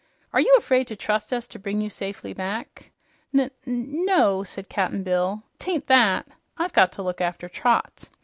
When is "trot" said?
7.47-8.05